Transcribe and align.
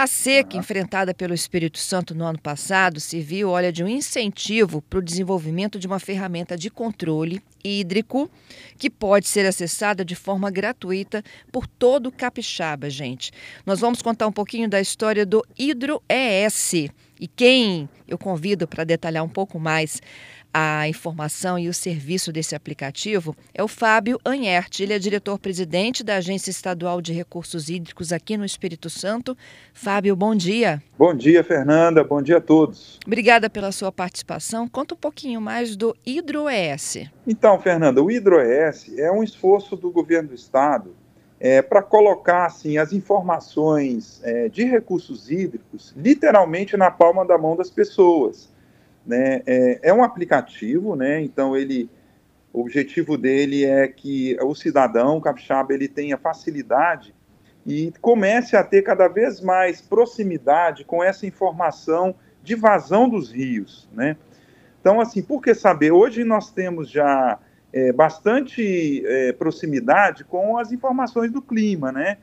A 0.00 0.06
seca 0.06 0.56
enfrentada 0.56 1.12
pelo 1.12 1.34
Espírito 1.34 1.76
Santo 1.76 2.14
no 2.14 2.24
ano 2.24 2.38
passado 2.38 3.00
serviu, 3.00 3.50
olha, 3.50 3.72
de 3.72 3.82
um 3.82 3.88
incentivo 3.88 4.80
para 4.80 5.00
o 5.00 5.02
desenvolvimento 5.02 5.76
de 5.76 5.88
uma 5.88 5.98
ferramenta 5.98 6.56
de 6.56 6.70
controle 6.70 7.42
hídrico 7.64 8.30
que 8.78 8.88
pode 8.88 9.26
ser 9.26 9.44
acessada 9.44 10.04
de 10.04 10.14
forma 10.14 10.52
gratuita 10.52 11.20
por 11.50 11.66
todo 11.66 12.06
o 12.06 12.12
capixaba, 12.12 12.88
gente. 12.88 13.32
Nós 13.66 13.80
vamos 13.80 14.00
contar 14.00 14.28
um 14.28 14.32
pouquinho 14.32 14.68
da 14.68 14.80
história 14.80 15.26
do 15.26 15.44
Hidro 15.58 16.00
ES. 16.08 16.74
E 17.20 17.26
quem 17.26 17.88
eu 18.06 18.16
convido 18.16 18.68
para 18.68 18.84
detalhar 18.84 19.24
um 19.24 19.28
pouco 19.28 19.58
mais 19.58 20.00
a 20.52 20.88
informação 20.88 21.58
e 21.58 21.68
o 21.68 21.74
serviço 21.74 22.32
desse 22.32 22.54
aplicativo 22.54 23.36
é 23.54 23.62
o 23.62 23.68
Fábio 23.68 24.18
Anhert. 24.24 24.80
Ele 24.80 24.92
é 24.92 24.98
diretor-presidente 24.98 26.02
da 26.02 26.16
Agência 26.16 26.50
Estadual 26.50 27.00
de 27.00 27.12
Recursos 27.12 27.68
Hídricos 27.68 28.12
aqui 28.12 28.36
no 28.36 28.44
Espírito 28.44 28.88
Santo. 28.88 29.36
Fábio, 29.72 30.16
bom 30.16 30.34
dia. 30.34 30.82
Bom 30.98 31.14
dia, 31.14 31.44
Fernanda. 31.44 32.02
Bom 32.02 32.22
dia 32.22 32.38
a 32.38 32.40
todos. 32.40 32.98
Obrigada 33.06 33.50
pela 33.50 33.72
sua 33.72 33.92
participação. 33.92 34.68
Conta 34.68 34.94
um 34.94 34.98
pouquinho 34.98 35.40
mais 35.40 35.76
do 35.76 35.96
HidroES. 36.06 37.08
Então, 37.26 37.60
Fernanda, 37.60 38.02
o 38.02 38.10
HidroES 38.10 38.98
é 38.98 39.10
um 39.12 39.22
esforço 39.22 39.76
do 39.76 39.90
governo 39.90 40.30
do 40.30 40.34
estado 40.34 40.94
é, 41.40 41.62
para 41.62 41.82
colocar 41.82 42.46
assim, 42.46 42.78
as 42.78 42.92
informações 42.92 44.20
é, 44.24 44.48
de 44.48 44.64
recursos 44.64 45.30
hídricos 45.30 45.94
literalmente 45.96 46.76
na 46.76 46.90
palma 46.90 47.24
da 47.24 47.38
mão 47.38 47.56
das 47.56 47.70
pessoas. 47.70 48.48
Né? 49.08 49.40
É, 49.46 49.88
é 49.88 49.94
um 49.94 50.04
aplicativo, 50.04 50.94
né? 50.94 51.22
então 51.22 51.56
ele, 51.56 51.88
o 52.52 52.60
objetivo 52.60 53.16
dele 53.16 53.64
é 53.64 53.88
que 53.88 54.36
o 54.42 54.54
cidadão 54.54 55.18
capixaba 55.18 55.72
ele 55.72 55.88
tenha 55.88 56.18
facilidade 56.18 57.14
e 57.66 57.90
comece 58.02 58.54
a 58.54 58.62
ter 58.62 58.82
cada 58.82 59.08
vez 59.08 59.40
mais 59.40 59.80
proximidade 59.80 60.84
com 60.84 61.02
essa 61.02 61.26
informação 61.26 62.14
de 62.42 62.54
vazão 62.54 63.08
dos 63.08 63.32
rios, 63.32 63.88
né? 63.92 64.16
Então, 64.80 65.00
assim, 65.00 65.22
por 65.22 65.42
que 65.42 65.54
saber? 65.54 65.90
Hoje 65.90 66.24
nós 66.24 66.50
temos 66.50 66.90
já 66.90 67.38
é, 67.72 67.92
bastante 67.92 69.04
é, 69.04 69.32
proximidade 69.32 70.24
com 70.24 70.56
as 70.56 70.72
informações 70.72 71.30
do 71.30 71.42
clima, 71.42 71.92
né? 71.92 72.18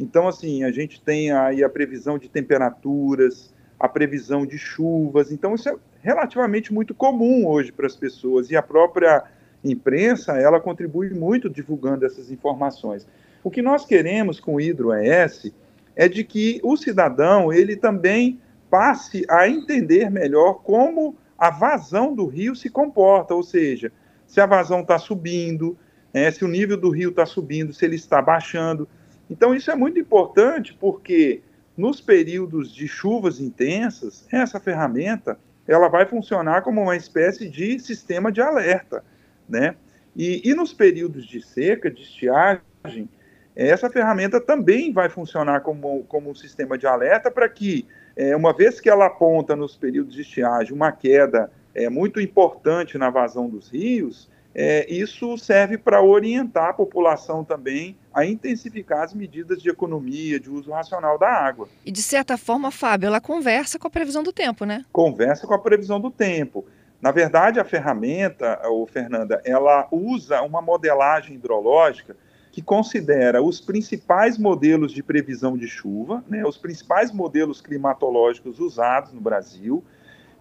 Então, 0.00 0.26
assim, 0.26 0.64
a 0.64 0.70
gente 0.70 1.00
tem 1.00 1.30
aí 1.30 1.62
a 1.62 1.68
previsão 1.68 2.18
de 2.18 2.28
temperaturas, 2.28 3.52
a 3.78 3.88
previsão 3.88 4.44
de 4.44 4.58
chuvas. 4.58 5.30
Então, 5.30 5.54
isso 5.54 5.68
é 5.68 5.76
relativamente 6.00 6.72
muito 6.72 6.94
comum 6.94 7.46
hoje 7.46 7.72
para 7.72 7.86
as 7.86 7.96
pessoas 7.96 8.50
e 8.50 8.56
a 8.56 8.62
própria 8.62 9.24
imprensa 9.64 10.38
ela 10.38 10.60
contribui 10.60 11.10
muito 11.10 11.48
divulgando 11.48 12.06
essas 12.06 12.30
informações. 12.30 13.06
O 13.42 13.50
que 13.50 13.62
nós 13.62 13.84
queremos 13.84 14.40
com 14.40 14.54
o 14.54 14.60
HidroES 14.60 15.52
é 15.96 16.08
de 16.08 16.22
que 16.24 16.60
o 16.62 16.76
cidadão 16.76 17.52
ele 17.52 17.76
também 17.76 18.40
passe 18.70 19.24
a 19.28 19.48
entender 19.48 20.10
melhor 20.10 20.62
como 20.62 21.16
a 21.36 21.50
vazão 21.50 22.14
do 22.14 22.26
rio 22.26 22.54
se 22.54 22.68
comporta, 22.68 23.34
ou 23.34 23.42
seja, 23.42 23.92
se 24.26 24.40
a 24.40 24.46
vazão 24.46 24.80
está 24.80 24.98
subindo, 24.98 25.78
é, 26.12 26.30
se 26.30 26.44
o 26.44 26.48
nível 26.48 26.76
do 26.76 26.90
rio 26.90 27.10
está 27.10 27.24
subindo, 27.24 27.72
se 27.72 27.84
ele 27.84 27.96
está 27.96 28.20
baixando. 28.20 28.88
Então 29.30 29.54
isso 29.54 29.70
é 29.70 29.74
muito 29.74 29.98
importante 29.98 30.76
porque 30.78 31.42
nos 31.78 32.00
períodos 32.00 32.74
de 32.74 32.88
chuvas 32.88 33.38
intensas, 33.38 34.26
essa 34.32 34.58
ferramenta 34.58 35.38
ela 35.66 35.88
vai 35.88 36.04
funcionar 36.04 36.62
como 36.62 36.82
uma 36.82 36.96
espécie 36.96 37.48
de 37.48 37.78
sistema 37.78 38.32
de 38.32 38.40
alerta, 38.40 39.04
né? 39.48 39.76
E, 40.16 40.50
e 40.50 40.54
nos 40.54 40.72
períodos 40.74 41.24
de 41.24 41.40
seca, 41.40 41.88
de 41.88 42.02
estiagem, 42.02 43.08
essa 43.54 43.88
ferramenta 43.88 44.40
também 44.40 44.92
vai 44.92 45.08
funcionar 45.08 45.60
como, 45.60 46.02
como 46.04 46.30
um 46.30 46.34
sistema 46.34 46.76
de 46.76 46.86
alerta 46.86 47.30
para 47.30 47.48
que, 47.48 47.86
é, 48.16 48.34
uma 48.34 48.52
vez 48.52 48.80
que 48.80 48.90
ela 48.90 49.06
aponta 49.06 49.54
nos 49.54 49.76
períodos 49.76 50.14
de 50.14 50.22
estiagem 50.22 50.74
uma 50.74 50.90
queda 50.90 51.50
é, 51.74 51.88
muito 51.88 52.20
importante 52.20 52.98
na 52.98 53.10
vazão 53.10 53.48
dos 53.48 53.70
rios, 53.70 54.28
é, 54.60 54.92
isso 54.92 55.38
serve 55.38 55.78
para 55.78 56.02
orientar 56.02 56.70
a 56.70 56.72
população 56.72 57.44
também 57.44 57.96
a 58.12 58.26
intensificar 58.26 59.04
as 59.04 59.14
medidas 59.14 59.62
de 59.62 59.70
economia, 59.70 60.40
de 60.40 60.50
uso 60.50 60.72
racional 60.72 61.16
da 61.16 61.28
água. 61.28 61.68
E 61.86 61.92
de 61.92 62.02
certa 62.02 62.36
forma, 62.36 62.72
Fábio, 62.72 63.06
ela 63.06 63.20
conversa 63.20 63.78
com 63.78 63.86
a 63.86 63.90
previsão 63.90 64.20
do 64.20 64.32
tempo, 64.32 64.64
né? 64.64 64.84
Conversa 64.90 65.46
com 65.46 65.54
a 65.54 65.60
previsão 65.60 66.00
do 66.00 66.10
tempo. 66.10 66.66
Na 67.00 67.12
verdade, 67.12 67.60
a 67.60 67.64
ferramenta, 67.64 68.60
ou 68.64 68.84
Fernanda, 68.84 69.40
ela 69.44 69.86
usa 69.92 70.42
uma 70.42 70.60
modelagem 70.60 71.36
hidrológica 71.36 72.16
que 72.50 72.60
considera 72.60 73.40
os 73.40 73.60
principais 73.60 74.36
modelos 74.36 74.90
de 74.90 75.04
previsão 75.04 75.56
de 75.56 75.68
chuva, 75.68 76.24
né, 76.28 76.44
os 76.44 76.58
principais 76.58 77.12
modelos 77.12 77.60
climatológicos 77.60 78.58
usados 78.58 79.12
no 79.12 79.20
Brasil. 79.20 79.84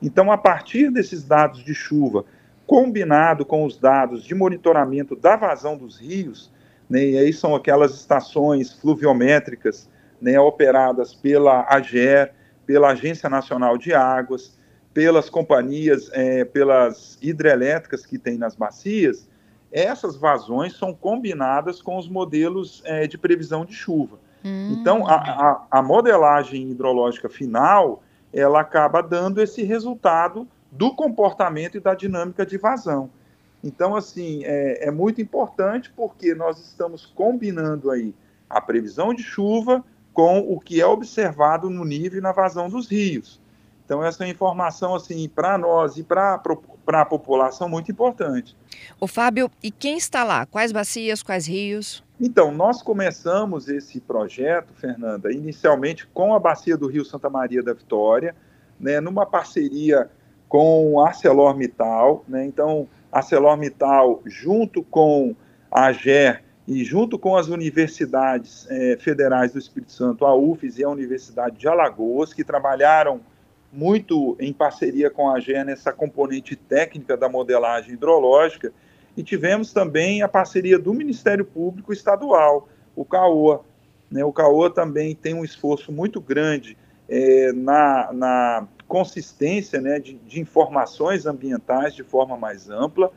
Então, 0.02 0.32
a 0.32 0.38
partir 0.40 0.90
desses 0.90 1.24
dados 1.24 1.64
de 1.64 1.76
chuva, 1.76 2.26
combinado 2.68 3.46
com 3.46 3.66
os 3.66 3.78
dados 3.78 4.24
de 4.24 4.36
monitoramento 4.36 5.16
da 5.16 5.38
vazão 5.38 5.78
dos 5.78 5.98
rios, 5.98 6.52
né, 6.90 7.04
e 7.04 7.18
aí 7.18 7.34
são 7.34 7.56
aquelas 7.56 7.96
estações 7.96 8.74
fluviométricas 8.74 9.90
né, 10.22 10.38
operadas 10.40 11.16
pela 11.16 11.66
AGER, 11.70 12.34
pela 12.66 12.90
Agência 12.90 13.30
Nacional 13.30 13.78
de 13.78 13.94
Águas, 13.94 14.58
pelas 14.94 15.30
companhias, 15.30 16.10
é, 16.12 16.44
pelas 16.44 17.18
hidrelétricas 17.22 18.06
que 18.06 18.18
tem 18.18 18.38
nas 18.38 18.56
bacias, 18.56 19.30
essas 19.72 20.16
vazões 20.18 20.76
são 20.76 20.94
combinadas 20.94 21.82
com 21.82 21.98
os 21.98 22.10
modelos 22.10 22.82
é, 22.86 23.08
de 23.08 23.18
previsão 23.18 23.64
de 23.64 23.74
chuva. 23.74 24.18
Hum. 24.44 24.76
Então, 24.80 25.08
a, 25.08 25.16
a, 25.16 25.80
a 25.80 25.82
modelagem 25.82 26.72
hidrológica 26.72 27.30
final, 27.30 28.02
ela 28.34 28.62
acaba 28.62 29.02
dando 29.02 29.42
esse 29.42 29.64
resultado 29.64 30.48
do 30.72 30.94
comportamento 30.96 31.78
e 31.78 31.80
da 31.80 31.94
dinâmica 31.94 32.46
de 32.46 32.58
vazão. 32.58 33.10
Então, 33.64 33.96
assim, 33.96 34.44
é, 34.44 34.88
é, 34.88 34.92
muito 34.92 35.22
importante 35.22 35.92
porque 35.96 36.36
nós 36.36 36.60
estamos 36.60 37.06
combinando 37.06 37.90
aí 37.90 38.14
a 38.50 38.62
previsão 38.62 39.14
de 39.14 39.24
chuva 39.24 39.84
com 40.14 40.40
o 40.40 40.60
que 40.60 40.80
é 40.80 40.86
observado 40.86 41.70
no 41.70 41.84
nível 41.84 42.20
e 42.20 42.22
na 42.22 42.32
vazão 42.32 42.70
dos 42.70 42.88
rios. 42.88 43.42
Então, 43.86 44.04
essa 44.04 44.28
informação, 44.28 44.96
assim, 44.96 45.30
para 45.30 45.58
nós 45.58 45.98
e 45.98 46.04
para 46.04 46.42
a 46.88 47.06
população, 47.06 47.70
muito 47.70 47.90
importante. 47.90 48.56
O 49.00 49.08
Fábio, 49.08 49.50
e 49.64 49.72
quem 49.72 49.98
está 49.98 50.24
lá? 50.24 50.46
Quais 50.46 50.74
bacias, 50.74 51.24
quais 51.24 51.48
rios? 51.48 52.04
Então, 52.20 52.52
nós 52.52 52.82
começamos 52.82 53.70
esse 53.70 54.02
projeto, 54.02 54.74
Fernanda, 54.74 55.32
inicialmente 55.32 56.06
com 56.08 56.34
a 56.34 56.40
bacia 56.40 56.76
do 56.76 56.88
Rio 56.88 57.06
Santa 57.06 57.30
Maria 57.30 57.64
da 57.64 57.74
Vitória, 57.74 58.36
né, 58.80 59.00
numa 59.00 59.26
parceria 59.26 60.10
com 60.48 61.00
ArcelorMittal, 61.02 62.24
né? 62.28 62.46
Então, 62.46 62.88
ArcelorMittal, 63.12 64.22
junto 64.26 64.84
com 64.84 65.36
a 65.72 65.88
AGER 65.88 66.44
e 66.68 66.84
junto 66.84 67.18
com 67.18 67.36
as 67.36 67.48
universidades 67.48 68.68
é, 68.70 68.98
federais 69.00 69.54
do 69.54 69.60
Espírito 69.60 69.92
Santo, 69.92 70.26
a 70.26 70.36
UFES 70.36 70.78
e 70.78 70.84
a 70.84 70.90
Universidade 70.90 71.58
de 71.58 71.68
Alagoas, 71.68 72.34
que 72.34 72.44
trabalharam 72.44 73.22
muito 73.72 74.36
em 74.40 74.52
parceria 74.54 75.10
com 75.10 75.30
a 75.30 75.38
AGER 75.38 75.66
nessa 75.66 75.92
componente 75.92 76.56
técnica 76.56 77.16
da 77.16 77.30
modelagem 77.30 77.94
hidrológica, 77.94 78.72
e 79.16 79.24
tivemos 79.24 79.74
também 79.74 80.22
a 80.22 80.28
parceria 80.28 80.78
do 80.78 80.94
Ministério 80.94 81.44
Público 81.44 81.92
Estadual, 81.92 82.70
o 82.96 83.04
CAOA. 83.04 83.62
Né? 84.12 84.24
O 84.24 84.32
CAOA 84.32 84.70
também 84.70 85.16
tem 85.16 85.34
um 85.34 85.44
esforço 85.44 85.92
muito 85.92 86.22
grande 86.22 86.78
é, 87.10 87.52
na, 87.52 88.14
na 88.14 88.68
consistência 88.88 89.82
né, 89.82 90.00
de, 90.00 90.14
de 90.14 90.40
informações 90.40 91.26
ambientais 91.26 91.94
de 91.94 92.04
forma 92.04 92.38
mais 92.38 92.70
ampla. 92.70 93.12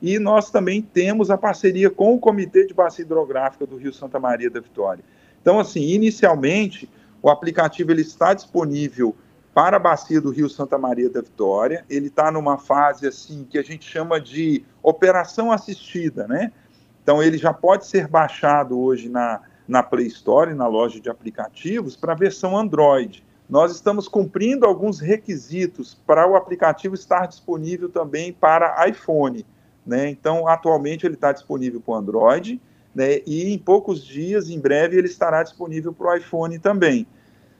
E 0.00 0.18
nós 0.18 0.50
também 0.50 0.82
temos 0.82 1.30
a 1.30 1.38
parceria 1.38 1.88
com 1.88 2.14
o 2.14 2.18
Comitê 2.18 2.66
de 2.66 2.74
Bacia 2.74 3.04
Hidrográfica 3.04 3.66
do 3.66 3.76
Rio 3.76 3.92
Santa 3.92 4.18
Maria 4.18 4.50
da 4.50 4.60
Vitória. 4.60 5.04
Então, 5.40 5.60
assim, 5.60 5.80
inicialmente, 5.80 6.90
o 7.22 7.30
aplicativo 7.30 7.92
ele 7.92 8.02
está 8.02 8.34
disponível 8.34 9.14
para 9.54 9.76
a 9.76 9.80
bacia 9.80 10.20
do 10.20 10.30
Rio 10.30 10.48
Santa 10.48 10.76
Maria 10.76 11.08
da 11.08 11.20
Vitória. 11.20 11.84
Ele 11.88 12.08
está 12.08 12.32
numa 12.32 12.58
fase 12.58 13.06
assim 13.06 13.46
que 13.48 13.58
a 13.58 13.62
gente 13.62 13.84
chama 13.84 14.20
de 14.20 14.64
operação 14.82 15.52
assistida, 15.52 16.26
né? 16.26 16.52
Então 17.02 17.22
ele 17.22 17.36
já 17.36 17.52
pode 17.52 17.86
ser 17.86 18.08
baixado 18.08 18.78
hoje 18.80 19.08
na, 19.08 19.40
na 19.68 19.82
Play 19.82 20.06
Store, 20.06 20.54
na 20.54 20.66
loja 20.66 21.00
de 21.00 21.10
aplicativos, 21.10 21.96
para 21.96 22.12
a 22.12 22.16
versão 22.16 22.56
Android 22.56 23.24
nós 23.48 23.72
estamos 23.72 24.08
cumprindo 24.08 24.66
alguns 24.66 25.00
requisitos 25.00 25.94
para 26.06 26.26
o 26.26 26.36
aplicativo 26.36 26.94
estar 26.94 27.26
disponível 27.26 27.88
também 27.88 28.32
para 28.32 28.88
iPhone. 28.88 29.44
Né? 29.86 30.08
Então, 30.08 30.48
atualmente 30.48 31.06
ele 31.06 31.14
está 31.14 31.32
disponível 31.32 31.80
para 31.80 31.92
o 31.92 31.96
Android, 31.96 32.60
né? 32.94 33.20
e 33.26 33.52
em 33.52 33.58
poucos 33.58 34.04
dias, 34.04 34.48
em 34.48 34.58
breve, 34.58 34.96
ele 34.96 35.08
estará 35.08 35.42
disponível 35.42 35.92
para 35.92 36.12
o 36.12 36.16
iPhone 36.16 36.58
também. 36.58 37.06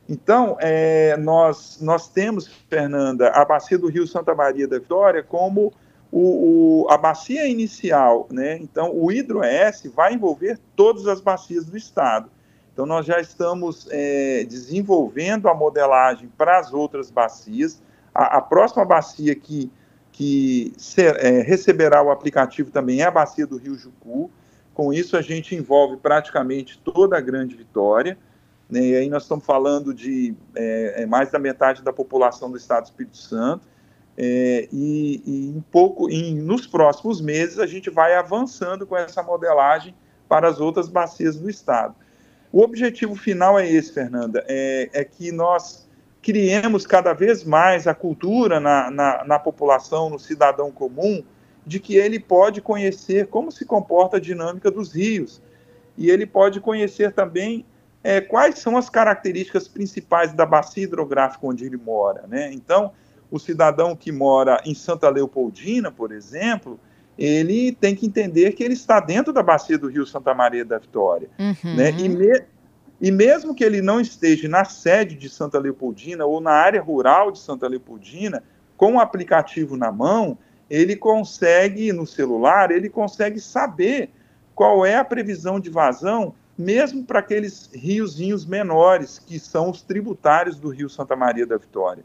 Então, 0.08 0.56
é, 0.60 1.16
nós, 1.16 1.78
nós 1.80 2.08
temos, 2.08 2.46
Fernanda, 2.68 3.28
a 3.30 3.44
bacia 3.44 3.78
do 3.78 3.88
Rio 3.88 4.06
Santa 4.06 4.34
Maria 4.34 4.66
da 4.66 4.78
Vitória 4.78 5.22
como 5.22 5.72
o, 6.10 6.84
o, 6.84 6.90
a 6.90 6.98
bacia 6.98 7.46
inicial, 7.46 8.28
né? 8.30 8.58
Então, 8.58 8.94
o 8.94 9.10
hidro-ES 9.10 9.90
vai 9.94 10.12
envolver 10.12 10.58
todas 10.76 11.06
as 11.06 11.20
bacias 11.20 11.64
do 11.64 11.76
estado. 11.76 12.30
Então, 12.72 12.86
nós 12.86 13.04
já 13.04 13.20
estamos 13.20 13.86
é, 13.90 14.44
desenvolvendo 14.44 15.48
a 15.48 15.54
modelagem 15.54 16.30
para 16.36 16.58
as 16.58 16.72
outras 16.72 17.10
bacias. 17.10 17.82
A, 18.14 18.38
a 18.38 18.40
próxima 18.40 18.84
bacia 18.84 19.34
que, 19.34 19.70
que 20.10 20.72
ser, 20.78 21.16
é, 21.16 21.42
receberá 21.42 22.02
o 22.02 22.10
aplicativo 22.10 22.70
também 22.70 23.02
é 23.02 23.04
a 23.04 23.10
bacia 23.10 23.46
do 23.46 23.58
Rio 23.58 23.74
Jucu. 23.74 24.30
Com 24.72 24.92
isso, 24.92 25.18
a 25.18 25.22
gente 25.22 25.54
envolve 25.54 25.98
praticamente 25.98 26.78
toda 26.78 27.18
a 27.18 27.20
Grande 27.20 27.54
Vitória. 27.54 28.16
Né? 28.70 28.80
E 28.80 28.96
aí 28.96 29.08
nós 29.10 29.24
estamos 29.24 29.44
falando 29.44 29.92
de 29.92 30.34
é, 30.54 31.02
é 31.02 31.06
mais 31.06 31.30
da 31.30 31.38
metade 31.38 31.82
da 31.82 31.92
população 31.92 32.50
do 32.50 32.56
Estado 32.56 32.84
do 32.84 32.86
Espírito 32.86 33.18
Santo. 33.18 33.66
É, 34.16 34.68
e, 34.72 35.22
e 35.26 35.54
um 35.56 35.60
pouco, 35.60 36.08
em, 36.10 36.34
nos 36.34 36.66
próximos 36.66 37.20
meses, 37.20 37.58
a 37.58 37.66
gente 37.66 37.90
vai 37.90 38.14
avançando 38.14 38.86
com 38.86 38.96
essa 38.96 39.22
modelagem 39.22 39.94
para 40.28 40.48
as 40.48 40.60
outras 40.60 40.88
bacias 40.88 41.36
do 41.36 41.48
Estado. 41.50 41.94
O 42.52 42.60
objetivo 42.60 43.16
final 43.16 43.58
é 43.58 43.66
esse, 43.66 43.94
Fernanda, 43.94 44.44
é, 44.46 44.90
é 44.92 45.04
que 45.04 45.32
nós 45.32 45.88
criemos 46.20 46.86
cada 46.86 47.14
vez 47.14 47.42
mais 47.42 47.86
a 47.86 47.94
cultura 47.94 48.60
na, 48.60 48.90
na, 48.90 49.24
na, 49.24 49.38
população, 49.38 50.10
no 50.10 50.18
cidadão 50.18 50.70
comum, 50.70 51.24
de 51.66 51.80
que 51.80 51.96
ele 51.96 52.20
pode 52.20 52.60
conhecer 52.60 53.28
como 53.28 53.50
se 53.50 53.64
comporta 53.64 54.18
a 54.18 54.20
dinâmica 54.20 54.70
dos 54.70 54.92
rios. 54.92 55.40
E 55.96 56.10
ele 56.10 56.26
pode 56.26 56.60
conhecer 56.60 57.12
também 57.12 57.64
é, 58.04 58.20
quais 58.20 58.58
são 58.58 58.76
as 58.76 58.90
características 58.90 59.66
principais 59.66 60.32
da 60.32 60.44
bacia 60.44 60.84
hidrográfica 60.84 61.46
onde 61.46 61.64
ele 61.64 61.78
mora. 61.78 62.24
Né? 62.28 62.52
Então, 62.52 62.92
o 63.30 63.38
cidadão 63.38 63.96
que 63.96 64.12
mora 64.12 64.60
em 64.66 64.74
Santa 64.74 65.08
Leopoldina, 65.08 65.90
por 65.90 66.12
exemplo, 66.12 66.78
ele 67.24 67.70
tem 67.70 67.94
que 67.94 68.04
entender 68.04 68.50
que 68.50 68.64
ele 68.64 68.74
está 68.74 68.98
dentro 68.98 69.32
da 69.32 69.44
bacia 69.44 69.78
do 69.78 69.86
Rio 69.86 70.04
Santa 70.04 70.34
Maria 70.34 70.64
da 70.64 70.76
Vitória. 70.76 71.28
Uhum. 71.38 71.76
Né? 71.76 71.90
E, 71.92 72.08
me, 72.08 72.42
e 73.00 73.12
mesmo 73.12 73.54
que 73.54 73.62
ele 73.62 73.80
não 73.80 74.00
esteja 74.00 74.48
na 74.48 74.64
sede 74.64 75.14
de 75.14 75.28
Santa 75.28 75.56
Leopoldina 75.56 76.26
ou 76.26 76.40
na 76.40 76.50
área 76.50 76.82
rural 76.82 77.30
de 77.30 77.38
Santa 77.38 77.68
Leopoldina, 77.68 78.42
com 78.76 78.96
o 78.96 79.00
aplicativo 79.00 79.76
na 79.76 79.92
mão, 79.92 80.36
ele 80.68 80.96
consegue, 80.96 81.92
no 81.92 82.08
celular, 82.08 82.72
ele 82.72 82.88
consegue 82.88 83.38
saber 83.38 84.10
qual 84.52 84.84
é 84.84 84.96
a 84.96 85.04
previsão 85.04 85.60
de 85.60 85.70
vazão, 85.70 86.34
mesmo 86.58 87.04
para 87.04 87.20
aqueles 87.20 87.70
riozinhos 87.72 88.44
menores, 88.44 89.20
que 89.20 89.38
são 89.38 89.70
os 89.70 89.80
tributários 89.80 90.58
do 90.58 90.70
Rio 90.70 90.88
Santa 90.88 91.14
Maria 91.14 91.46
da 91.46 91.56
Vitória. 91.56 92.04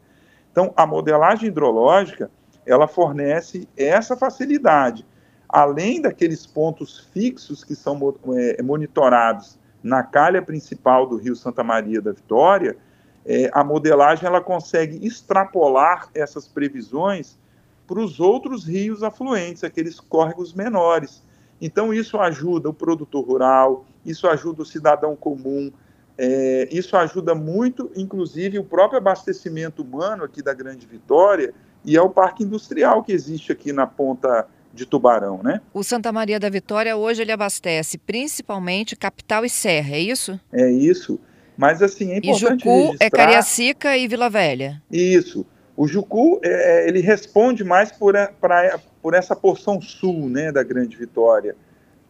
Então, 0.52 0.72
a 0.76 0.86
modelagem 0.86 1.48
hidrológica, 1.48 2.30
ela 2.68 2.86
fornece 2.86 3.66
essa 3.76 4.16
facilidade. 4.16 5.04
Além 5.48 6.02
daqueles 6.02 6.46
pontos 6.46 7.08
fixos 7.12 7.64
que 7.64 7.74
são 7.74 8.14
é, 8.36 8.62
monitorados 8.62 9.58
na 9.82 10.02
calha 10.02 10.42
principal 10.42 11.06
do 11.06 11.16
Rio 11.16 11.34
Santa 11.34 11.64
Maria 11.64 12.02
da 12.02 12.12
Vitória, 12.12 12.76
é, 13.24 13.50
a 13.52 13.64
modelagem 13.64 14.26
ela 14.26 14.40
consegue 14.40 15.04
extrapolar 15.06 16.08
essas 16.14 16.46
previsões 16.46 17.38
para 17.86 18.00
os 18.00 18.20
outros 18.20 18.66
rios 18.66 19.02
afluentes, 19.02 19.64
aqueles 19.64 19.98
córregos 19.98 20.52
menores. 20.52 21.24
Então, 21.60 21.92
isso 21.92 22.18
ajuda 22.18 22.68
o 22.68 22.74
produtor 22.74 23.24
rural, 23.24 23.86
isso 24.04 24.28
ajuda 24.28 24.62
o 24.62 24.66
cidadão 24.66 25.16
comum, 25.16 25.72
é, 26.18 26.68
isso 26.70 26.96
ajuda 26.96 27.34
muito, 27.34 27.90
inclusive, 27.96 28.58
o 28.58 28.64
próprio 28.64 28.98
abastecimento 28.98 29.82
humano 29.82 30.24
aqui 30.24 30.42
da 30.42 30.52
Grande 30.52 30.86
Vitória 30.86 31.54
e 31.88 31.96
é 31.96 32.02
o 32.02 32.10
parque 32.10 32.44
industrial 32.44 33.02
que 33.02 33.12
existe 33.12 33.50
aqui 33.50 33.72
na 33.72 33.86
ponta 33.86 34.46
de 34.74 34.84
Tubarão, 34.84 35.42
né? 35.42 35.62
O 35.72 35.82
Santa 35.82 36.12
Maria 36.12 36.38
da 36.38 36.50
Vitória 36.50 36.94
hoje 36.94 37.22
ele 37.22 37.32
abastece 37.32 37.96
principalmente 37.96 38.94
capital 38.94 39.42
e 39.42 39.48
serra, 39.48 39.96
é 39.96 40.00
isso? 40.00 40.38
É 40.52 40.70
isso. 40.70 41.18
Mas 41.56 41.82
assim, 41.82 42.12
é 42.12 42.18
importante 42.18 42.60
E 42.60 42.64
Jucu 42.64 42.82
registrar... 42.82 43.06
é 43.06 43.10
Cariacica 43.10 43.96
e 43.96 44.06
Vila 44.06 44.28
Velha. 44.28 44.82
Isso. 44.92 45.46
O 45.74 45.88
Jucu, 45.88 46.38
é, 46.44 46.82
é 46.84 46.88
ele 46.88 47.00
responde 47.00 47.64
mais 47.64 47.90
por, 47.90 48.14
pra, 48.38 48.78
por 49.00 49.14
essa 49.14 49.34
porção 49.34 49.80
sul, 49.80 50.28
né, 50.28 50.52
da 50.52 50.62
Grande 50.62 50.94
Vitória, 50.94 51.56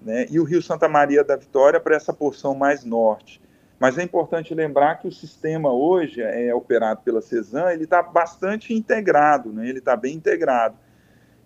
né? 0.03 0.27
E 0.29 0.41
o 0.41 0.45
Rio 0.45 0.61
Santa 0.61 0.89
Maria 0.89 1.23
da 1.23 1.37
Vitória 1.37 1.79
para 1.79 1.95
essa 1.95 2.13
porção 2.13 2.53
mais 2.53 2.85
norte. 2.85 3.41
Mas 3.79 3.97
é 3.97 4.03
importante 4.03 4.55
lembrar 4.55 4.97
que 4.97 5.07
o 5.07 5.13
sistema 5.13 5.73
hoje 5.73 6.21
é 6.21 6.53
operado 6.53 7.01
pela 7.03 7.23
CESAM, 7.23 7.71
ele 7.71 7.85
está 7.85 8.03
bastante 8.03 8.75
integrado, 8.75 9.53
né? 9.53 9.69
ele 9.69 9.79
está 9.79 9.97
bem 9.97 10.17
integrado. 10.17 10.77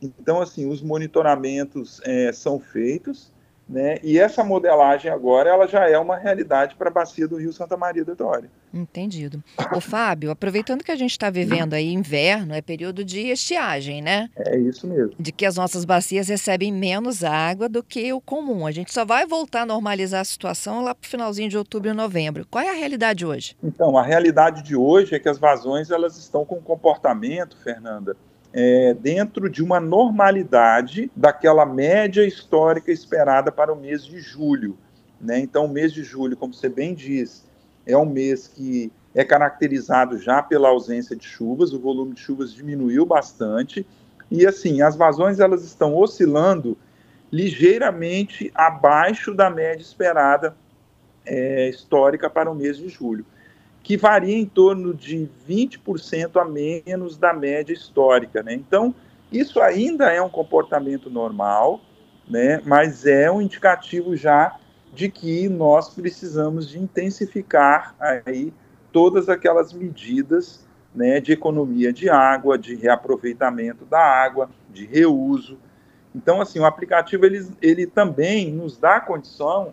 Então, 0.01 0.41
assim, 0.41 0.69
os 0.69 0.83
monitoramentos 0.83 2.01
é, 2.05 2.33
são 2.33 2.59
feitos, 2.59 3.33
né? 3.69 3.99
E 4.03 4.19
essa 4.19 4.45
modelagem 4.45 5.11
agora 5.11 5.51
ela 5.51 5.67
já 5.67 5.89
é 5.89 5.99
uma 5.99 6.17
realidade 6.17 6.75
para 6.75 6.89
a 6.89 6.93
bacia 6.93 7.27
do 7.27 7.37
Rio 7.37 7.53
Santa 7.53 7.77
Maria 7.77 8.05
da 8.05 8.13
Vitória. 8.13 8.51
Entendido. 8.73 9.43
O 9.75 9.81
Fábio, 9.81 10.31
aproveitando 10.31 10.83
que 10.83 10.91
a 10.91 10.97
gente 10.97 11.11
está 11.11 11.31
vivendo 11.31 11.75
aí 11.75 11.93
inverno, 11.93 12.55
é 12.55 12.63
período 12.63 13.05
de 13.05 13.29
estiagem, 13.29 14.01
né? 14.01 14.31
É 14.37 14.57
isso 14.57 14.87
mesmo. 14.87 15.15
De 15.19 15.31
que 15.31 15.45
as 15.45 15.57
nossas 15.57 15.85
bacias 15.85 16.29
recebem 16.29 16.73
menos 16.73 17.23
água 17.23 17.69
do 17.69 17.83
que 17.83 18.13
o 18.13 18.21
comum. 18.21 18.67
A 18.67 18.73
gente 18.73 18.93
só 18.93 19.05
vai 19.05 19.27
voltar 19.27 19.63
a 19.63 19.67
normalizar 19.67 20.21
a 20.21 20.25
situação 20.25 20.83
lá 20.83 20.95
para 20.95 21.07
o 21.07 21.11
finalzinho 21.11 21.49
de 21.49 21.59
outubro 21.59 21.91
e 21.91 21.93
novembro. 21.93 22.47
Qual 22.51 22.65
é 22.65 22.71
a 22.71 22.75
realidade 22.75 23.27
hoje? 23.27 23.57
Então, 23.63 23.97
a 23.99 24.03
realidade 24.03 24.63
de 24.63 24.75
hoje 24.75 25.15
é 25.15 25.19
que 25.19 25.29
as 25.29 25.39
vazões 25.39 25.91
elas 25.91 26.17
estão 26.17 26.45
com 26.45 26.57
um 26.57 26.63
comportamento, 26.63 27.57
Fernanda, 27.59 28.17
é, 28.53 28.93
dentro 28.95 29.49
de 29.49 29.63
uma 29.63 29.81
normalidade 29.81 31.11
daquela 31.17 31.65
média 31.65 32.25
histórica 32.27 32.93
esperada 32.93 33.51
para 33.51 33.73
o 33.73 33.77
mês 33.77 34.05
de 34.05 34.21
julho. 34.21 34.77
Né? 35.21 35.39
Então, 35.39 35.65
o 35.65 35.69
mês 35.69 35.93
de 35.93 36.05
julho, 36.05 36.37
como 36.37 36.53
você 36.53 36.69
bem 36.69 36.95
diz, 36.95 37.45
é 37.87 37.97
um 37.97 38.05
mês 38.05 38.47
que 38.47 38.93
é 39.15 39.25
caracterizado 39.25 40.19
já 40.19 40.43
pela 40.43 40.69
ausência 40.69 41.17
de 41.17 41.25
chuvas, 41.25 41.73
o 41.73 41.81
volume 41.81 42.15
de 42.15 42.21
chuvas 42.21 42.53
diminuiu 42.53 43.07
bastante, 43.07 43.87
e 44.31 44.47
assim, 44.47 44.81
as 44.81 44.97
vazões 44.97 45.41
elas 45.41 45.63
estão 45.63 45.95
oscilando 45.95 46.77
ligeiramente 47.31 48.51
abaixo 48.55 49.35
da 49.35 49.49
média 49.51 49.83
esperada 49.83 50.57
é, 51.25 51.69
histórica 51.69 52.29
para 52.29 52.51
o 52.51 52.55
mês 52.55 52.77
de 52.77 52.89
julho 52.89 53.25
que 53.83 53.97
varia 53.97 54.37
em 54.37 54.47
torno 54.47 54.95
de 54.95 55.29
20% 55.49 56.41
a 56.41 56.45
menos 56.45 57.17
da 57.17 57.33
média 57.33 57.73
histórica. 57.73 58.43
Né? 58.43 58.55
Então, 58.55 58.95
isso 59.31 59.61
ainda 59.61 60.11
é 60.13 60.23
um 60.23 60.29
comportamento 60.29 61.11
normal, 61.11 61.81
né? 62.29 62.63
mas 62.65 63.07
é 63.07 63.31
um 63.31 63.41
indicativo 63.41 64.17
já 64.17 64.57
de 64.93 65.09
que 65.09 65.49
nós 65.49 65.89
precisamos 65.89 66.69
de 66.69 66.79
intensificar 66.79 67.95
aí 67.99 68.53
todas 68.93 69.29
aquelas 69.29 69.73
medidas 69.73 70.67
né, 70.95 71.19
de 71.19 71.33
economia 71.33 71.93
de 71.93 72.11
água, 72.11 72.59
de 72.59 72.75
reaproveitamento 72.75 73.87
da 73.87 73.99
água, 73.99 74.51
de 74.71 74.85
reuso. 74.85 75.59
Então, 76.15 76.41
assim, 76.41 76.59
o 76.59 76.67
aplicativo 76.67 77.25
ele, 77.25 77.49
ele 77.63 77.87
também 77.87 78.53
nos 78.53 78.77
dá 78.77 78.97
a 78.97 79.01
condição 79.01 79.73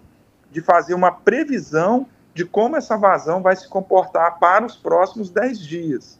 de 0.49 0.61
fazer 0.61 0.93
uma 0.93 1.11
previsão 1.11 2.07
de 2.33 2.45
como 2.45 2.75
essa 2.75 2.98
vazão 2.98 3.41
vai 3.41 3.55
se 3.55 3.67
comportar 3.67 4.39
para 4.39 4.65
os 4.65 4.75
próximos 4.75 5.29
10 5.29 5.59
dias. 5.59 6.19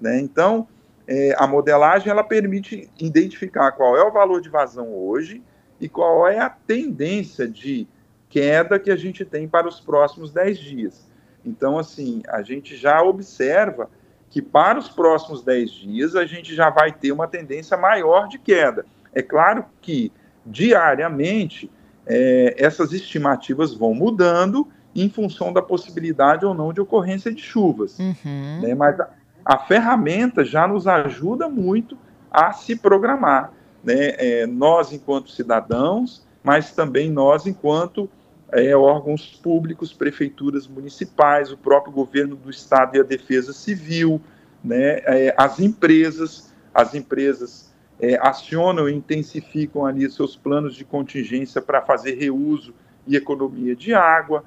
Né? 0.00 0.20
Então, 0.20 0.66
é, 1.06 1.34
a 1.38 1.46
modelagem 1.46 2.10
ela 2.10 2.24
permite 2.24 2.90
identificar 2.98 3.72
qual 3.72 3.96
é 3.96 4.02
o 4.02 4.12
valor 4.12 4.40
de 4.40 4.48
vazão 4.48 4.92
hoje 4.92 5.42
e 5.80 5.88
qual 5.88 6.26
é 6.26 6.38
a 6.38 6.50
tendência 6.50 7.46
de 7.46 7.86
queda 8.28 8.78
que 8.78 8.90
a 8.90 8.96
gente 8.96 9.24
tem 9.24 9.46
para 9.46 9.68
os 9.68 9.80
próximos 9.80 10.32
10 10.32 10.58
dias. 10.58 11.08
Então, 11.44 11.78
assim, 11.78 12.22
a 12.28 12.42
gente 12.42 12.76
já 12.76 13.02
observa 13.02 13.88
que 14.30 14.42
para 14.42 14.78
os 14.78 14.88
próximos 14.88 15.44
10 15.44 15.70
dias 15.70 16.16
a 16.16 16.26
gente 16.26 16.54
já 16.54 16.70
vai 16.70 16.90
ter 16.90 17.12
uma 17.12 17.28
tendência 17.28 17.76
maior 17.76 18.26
de 18.26 18.38
queda. 18.38 18.84
É 19.12 19.22
claro 19.22 19.64
que 19.80 20.10
diariamente 20.44 21.70
é, 22.06 22.54
essas 22.58 22.92
estimativas 22.92 23.72
vão 23.74 23.94
mudando 23.94 24.68
em 24.94 25.08
função 25.08 25.52
da 25.52 25.60
possibilidade 25.60 26.44
ou 26.44 26.54
não 26.54 26.72
de 26.72 26.80
ocorrência 26.80 27.32
de 27.32 27.42
chuvas. 27.42 27.98
Uhum. 27.98 28.60
Né? 28.62 28.74
Mas 28.74 28.98
a, 29.00 29.08
a, 29.44 29.58
ferramenta 29.58 30.44
já 30.44 30.66
nos 30.68 30.86
ajuda 30.86 31.48
muito 31.48 31.98
a 32.30 32.52
se 32.52 32.76
programar. 32.76 33.52
Né? 33.82 34.14
É, 34.16 34.46
nós, 34.46 34.92
enquanto 34.92 35.30
cidadãos, 35.30 36.24
mas 36.42 36.72
também 36.72 37.10
nós, 37.10 37.46
enquanto 37.46 38.08
é, 38.52 38.76
órgãos 38.76 39.40
públicos, 39.42 39.92
prefeituras 39.92 40.66
municipais, 40.66 41.50
o 41.50 41.56
próprio 41.56 41.92
governo 41.92 42.36
do 42.36 42.50
Estado 42.50 42.96
e 42.96 43.00
a 43.00 43.02
Defesa 43.02 43.52
Civil, 43.52 44.20
né? 44.62 45.00
É, 45.04 45.34
as 45.36 45.60
empresas, 45.60 46.54
as 46.72 46.94
empresas 46.94 47.74
é, 48.00 48.16
acionam 48.20 48.88
e 48.88 48.94
intensificam 48.94 49.84
ali 49.84 50.08
seus 50.10 50.34
planos 50.36 50.74
de 50.74 50.84
contingência 50.84 51.60
para 51.60 51.82
fazer 51.82 52.14
reuso 52.14 52.72
e 53.06 53.16
economia 53.16 53.76
de 53.76 53.92
água, 53.92 54.44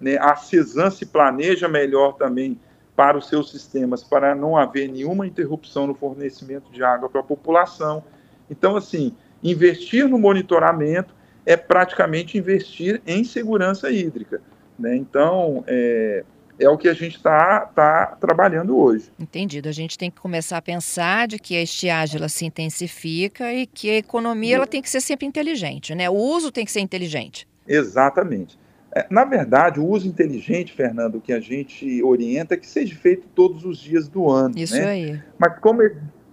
né? 0.00 0.16
A 0.18 0.34
CESAM 0.36 0.90
se 0.90 1.06
planeja 1.06 1.68
melhor 1.68 2.14
também 2.14 2.58
para 2.96 3.16
os 3.16 3.28
seus 3.28 3.50
sistemas, 3.50 4.02
para 4.02 4.34
não 4.34 4.56
haver 4.56 4.88
nenhuma 4.88 5.26
interrupção 5.26 5.86
no 5.86 5.94
fornecimento 5.94 6.70
de 6.70 6.82
água 6.82 7.08
para 7.08 7.20
a 7.20 7.24
população. 7.24 8.04
Então, 8.50 8.76
assim, 8.76 9.14
investir 9.42 10.08
no 10.08 10.18
monitoramento 10.18 11.14
é 11.46 11.56
praticamente 11.56 12.36
investir 12.36 13.00
em 13.06 13.24
segurança 13.24 13.90
hídrica. 13.90 14.42
Né? 14.78 14.96
Então, 14.96 15.64
é, 15.66 16.24
é 16.58 16.68
o 16.68 16.76
que 16.76 16.88
a 16.88 16.92
gente 16.92 17.16
está 17.16 17.60
tá 17.60 18.18
trabalhando 18.20 18.78
hoje. 18.78 19.10
Entendido. 19.18 19.68
A 19.68 19.72
gente 19.72 19.96
tem 19.96 20.10
que 20.10 20.20
começar 20.20 20.58
a 20.58 20.62
pensar 20.62 21.26
de 21.26 21.38
que 21.38 21.56
a 21.56 21.62
estiagem 21.62 22.18
ela 22.18 22.28
se 22.28 22.44
intensifica 22.44 23.52
e 23.52 23.66
que 23.66 23.88
a 23.88 23.96
economia 23.96 24.56
ela 24.56 24.66
tem 24.66 24.82
que 24.82 24.90
ser 24.90 25.00
sempre 25.00 25.26
inteligente, 25.26 25.94
né? 25.94 26.10
O 26.10 26.14
uso 26.14 26.52
tem 26.52 26.66
que 26.66 26.70
ser 26.70 26.80
inteligente. 26.80 27.48
Exatamente. 27.66 28.59
É, 28.94 29.06
na 29.08 29.24
verdade, 29.24 29.78
o 29.78 29.86
uso 29.86 30.08
inteligente, 30.08 30.72
Fernando, 30.72 31.20
que 31.20 31.32
a 31.32 31.40
gente 31.40 32.02
orienta 32.02 32.54
é 32.54 32.56
que 32.56 32.66
seja 32.66 32.94
feito 32.96 33.28
todos 33.34 33.64
os 33.64 33.78
dias 33.78 34.08
do 34.08 34.28
ano. 34.28 34.54
Isso 34.56 34.74
né? 34.74 34.86
aí. 34.86 35.22
Mas 35.38 35.58
como, 35.60 35.82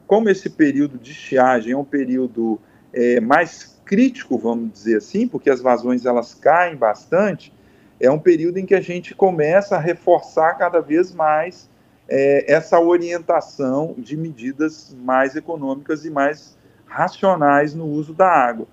como 0.08 0.30
esse 0.30 0.50
período 0.50 0.98
de 0.98 1.12
estiagem 1.12 1.74
é 1.74 1.78
um 1.78 1.86
período 1.86 2.60
é, 2.92 3.20
mais 3.20 3.80
crítico, 3.86 4.38
vamos 4.38 4.72
dizer 4.72 4.98
assim, 4.98 5.28
porque 5.28 5.50
as 5.50 5.62
vazões 5.62 6.06
elas 6.06 6.34
caem 6.34 6.76
bastante, 6.76 7.54
é 8.00 8.10
um 8.10 8.20
período 8.20 8.58
em 8.58 8.66
que 8.66 8.76
a 8.76 8.82
gente 8.82 9.16
começa 9.16 9.76
a 9.76 9.80
reforçar 9.80 10.56
cada 10.56 10.80
vez 10.80 11.14
mais 11.14 11.70
é, 12.08 12.52
essa 12.52 12.80
orientação 12.80 13.96
de 13.98 14.16
medidas 14.16 14.96
mais 15.00 15.36
econômicas 15.36 16.06
e 16.06 16.10
mais 16.10 16.58
racionais 16.86 17.74
no 17.74 17.86
uso 17.86 18.14
da 18.14 18.28
água. 18.28 18.68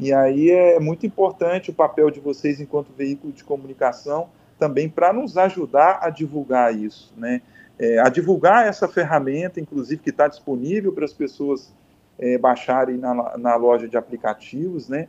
E 0.00 0.12
aí 0.12 0.50
é 0.50 0.80
muito 0.80 1.06
importante 1.06 1.70
o 1.70 1.74
papel 1.74 2.10
de 2.10 2.20
vocês 2.20 2.60
enquanto 2.60 2.92
veículo 2.96 3.32
de 3.32 3.44
comunicação 3.44 4.28
também 4.58 4.88
para 4.88 5.12
nos 5.12 5.36
ajudar 5.36 6.00
a 6.02 6.10
divulgar 6.10 6.74
isso, 6.74 7.12
né? 7.16 7.42
É, 7.78 7.98
a 7.98 8.08
divulgar 8.08 8.66
essa 8.66 8.86
ferramenta, 8.86 9.58
inclusive 9.58 10.02
que 10.02 10.10
está 10.10 10.28
disponível 10.28 10.92
para 10.92 11.04
as 11.04 11.14
pessoas 11.14 11.72
é, 12.18 12.36
baixarem 12.36 12.98
na, 12.98 13.38
na 13.38 13.56
loja 13.56 13.88
de 13.88 13.96
aplicativos, 13.96 14.88
né? 14.88 15.08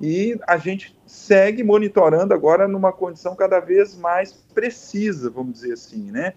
e 0.00 0.38
a 0.46 0.56
gente 0.56 0.96
segue 1.06 1.62
monitorando 1.64 2.32
agora 2.32 2.68
numa 2.68 2.92
condição 2.92 3.34
cada 3.34 3.58
vez 3.58 3.96
mais 3.96 4.32
precisa, 4.54 5.28
vamos 5.28 5.54
dizer 5.54 5.72
assim, 5.72 6.10
né? 6.10 6.34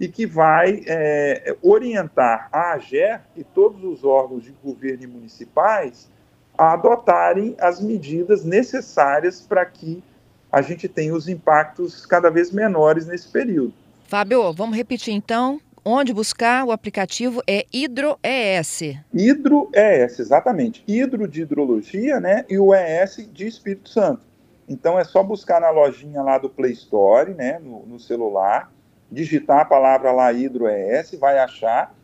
E 0.00 0.08
que 0.08 0.26
vai 0.26 0.82
é, 0.86 1.56
orientar 1.62 2.48
a 2.52 2.72
AGER 2.72 3.20
e 3.36 3.44
todos 3.44 3.84
os 3.84 4.02
órgãos 4.02 4.42
de 4.42 4.52
governo 4.62 5.04
e 5.04 5.06
municipais 5.06 6.10
a 6.56 6.72
adotarem 6.72 7.56
as 7.58 7.80
medidas 7.80 8.44
necessárias 8.44 9.40
para 9.40 9.64
que 9.66 10.02
a 10.50 10.62
gente 10.62 10.88
tenha 10.88 11.14
os 11.14 11.28
impactos 11.28 12.06
cada 12.06 12.30
vez 12.30 12.50
menores 12.52 13.06
nesse 13.06 13.28
período. 13.28 13.74
Fábio, 14.06 14.52
vamos 14.52 14.76
repetir 14.76 15.12
então 15.12 15.60
Onde 15.86 16.14
buscar 16.14 16.64
o 16.64 16.72
aplicativo 16.72 17.42
é 17.46 17.66
HidroES. 17.70 18.96
HidroES, 19.12 20.18
exatamente. 20.18 20.82
Hidro 20.88 21.28
de 21.28 21.42
hidrologia, 21.42 22.18
né? 22.18 22.46
E 22.48 22.58
o 22.58 22.74
ES 22.74 23.28
de 23.30 23.46
Espírito 23.46 23.90
Santo. 23.90 24.22
Então 24.66 24.98
é 24.98 25.04
só 25.04 25.22
buscar 25.22 25.60
na 25.60 25.68
lojinha 25.68 26.22
lá 26.22 26.38
do 26.38 26.48
Play 26.48 26.72
Store, 26.72 27.34
né? 27.34 27.58
No, 27.58 27.84
no 27.84 28.00
celular, 28.00 28.72
digitar 29.12 29.60
a 29.60 29.64
palavra 29.66 30.10
lá 30.10 30.32
HidroES, 30.32 31.16
vai 31.20 31.38
achar. 31.38 31.94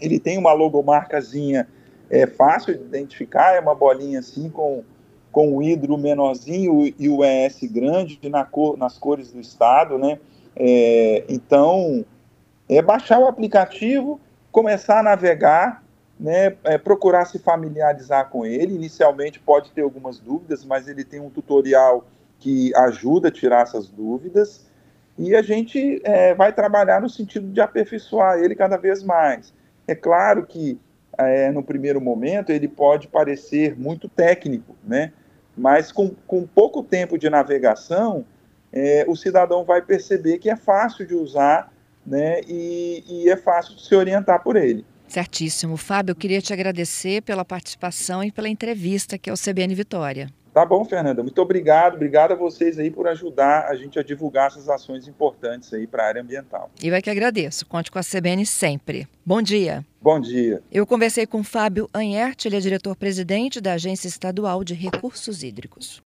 Ele 0.00 0.18
tem 0.18 0.36
uma 0.36 0.52
logomarcazinha 0.52 1.68
é 2.10 2.26
fácil 2.26 2.76
de 2.76 2.84
identificar, 2.84 3.54
é 3.54 3.60
uma 3.60 3.74
bolinha 3.74 4.18
assim 4.18 4.48
com, 4.48 4.82
com 5.32 5.56
o 5.56 5.62
hidro 5.62 5.96
menorzinho 5.96 6.92
e 6.98 7.08
o 7.08 7.24
ES 7.24 7.60
grande 7.64 8.18
na 8.28 8.44
cor, 8.44 8.76
nas 8.76 8.98
cores 8.98 9.32
do 9.32 9.40
estado, 9.40 9.98
né? 9.98 10.18
É, 10.56 11.24
então 11.28 12.04
é 12.68 12.80
baixar 12.80 13.18
o 13.18 13.26
aplicativo, 13.26 14.20
começar 14.52 15.00
a 15.00 15.02
navegar, 15.02 15.82
né, 16.18 16.56
é, 16.62 16.78
procurar 16.78 17.24
se 17.24 17.38
familiarizar 17.38 18.30
com 18.30 18.46
ele. 18.46 18.74
Inicialmente 18.74 19.40
pode 19.40 19.72
ter 19.72 19.82
algumas 19.82 20.18
dúvidas, 20.18 20.64
mas 20.64 20.88
ele 20.88 21.04
tem 21.04 21.20
um 21.20 21.30
tutorial 21.30 22.06
que 22.38 22.74
ajuda 22.76 23.28
a 23.28 23.32
tirar 23.32 23.62
essas 23.62 23.88
dúvidas. 23.88 24.64
E 25.18 25.34
a 25.34 25.42
gente 25.42 26.00
é, 26.04 26.34
vai 26.34 26.52
trabalhar 26.52 27.00
no 27.00 27.08
sentido 27.08 27.48
de 27.48 27.60
aperfeiçoar 27.60 28.38
ele 28.38 28.54
cada 28.54 28.76
vez 28.76 29.02
mais. 29.02 29.52
É 29.86 29.94
claro 29.94 30.46
que 30.46 30.78
é, 31.18 31.50
no 31.50 31.62
primeiro 31.62 32.00
momento 32.00 32.50
ele 32.50 32.68
pode 32.68 33.08
parecer 33.08 33.78
muito 33.78 34.08
técnico, 34.08 34.76
né? 34.84 35.12
mas 35.56 35.92
com, 35.92 36.10
com 36.26 36.46
pouco 36.46 36.82
tempo 36.82 37.16
de 37.16 37.30
navegação, 37.30 38.24
é, 38.72 39.04
o 39.06 39.14
cidadão 39.14 39.64
vai 39.64 39.80
perceber 39.82 40.38
que 40.38 40.50
é 40.50 40.56
fácil 40.56 41.06
de 41.06 41.14
usar 41.14 41.72
né? 42.06 42.40
E, 42.46 43.04
e 43.08 43.30
é 43.30 43.36
fácil 43.36 43.76
de 43.76 43.82
se 43.84 43.94
orientar 43.94 44.42
por 44.42 44.56
ele. 44.56 44.84
Certíssimo. 45.08 45.76
Fábio, 45.76 46.12
eu 46.12 46.16
queria 46.16 46.40
te 46.40 46.52
agradecer 46.52 47.22
pela 47.22 47.44
participação 47.44 48.22
e 48.22 48.32
pela 48.32 48.48
entrevista 48.48 49.16
aqui 49.16 49.30
ao 49.30 49.36
CBN 49.36 49.74
Vitória. 49.74 50.28
Tá 50.54 50.64
bom, 50.64 50.84
Fernanda. 50.84 51.20
Muito 51.20 51.42
obrigado. 51.42 51.96
Obrigado 51.96 52.30
a 52.30 52.36
vocês 52.36 52.78
aí 52.78 52.88
por 52.88 53.08
ajudar 53.08 53.66
a 53.66 53.74
gente 53.74 53.98
a 53.98 54.04
divulgar 54.04 54.46
essas 54.46 54.68
ações 54.68 55.08
importantes 55.08 55.74
aí 55.74 55.84
para 55.84 56.04
a 56.04 56.06
área 56.06 56.22
ambiental. 56.22 56.70
Eu 56.80 56.94
é 56.94 57.02
que 57.02 57.10
agradeço. 57.10 57.66
Conte 57.66 57.90
com 57.90 57.98
a 57.98 58.02
CBN 58.02 58.46
sempre. 58.46 59.08
Bom 59.26 59.42
dia. 59.42 59.84
Bom 60.00 60.20
dia. 60.20 60.62
Eu 60.70 60.86
conversei 60.86 61.26
com 61.26 61.42
Fábio 61.42 61.90
Anhert, 61.92 62.44
ele 62.44 62.56
é 62.56 62.60
diretor-presidente 62.60 63.60
da 63.60 63.72
Agência 63.72 64.06
Estadual 64.06 64.62
de 64.62 64.74
Recursos 64.74 65.42
Hídricos. 65.42 66.00